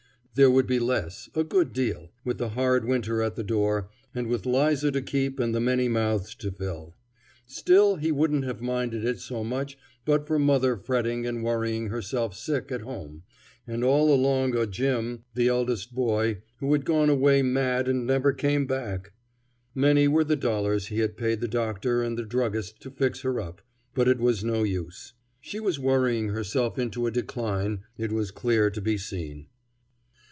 [0.33, 4.27] There would be less, a good deal, with the hard winter at the door, and
[4.27, 6.95] with 'Liza to keep and the many mouths to fill.
[7.45, 12.33] Still, he wouldn't have minded it so much but for mother fretting and worrying herself
[12.33, 13.23] sick at home,
[13.67, 18.31] and all along o' Jim, the eldest boy, who had gone away mad and never
[18.31, 19.11] come back.
[19.75, 23.41] Many were the dollars he had paid the doctor and the druggist to fix her
[23.41, 23.61] up,
[23.93, 25.11] but it was no use.
[25.41, 29.47] She was worrying herself into a decline, it was clear to be seen.